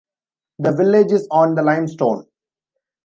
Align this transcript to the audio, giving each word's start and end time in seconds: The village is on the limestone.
The 0.57 0.71
village 0.71 1.11
is 1.11 1.27
on 1.29 1.53
the 1.53 1.61
limestone. 1.61 2.25